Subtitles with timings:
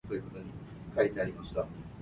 [0.95, 1.67] 咱